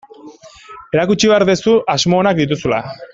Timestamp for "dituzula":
2.43-2.81